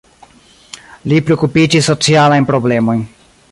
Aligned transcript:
Li 1.11 1.19
priokupiĝis 1.27 1.91
socialajn 1.93 2.51
problemojn. 2.51 3.07